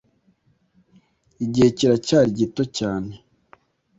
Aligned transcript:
igihe 1.45 1.69
kiracyari 1.77 2.29
gito 2.39 2.63
cyane; 2.77 3.11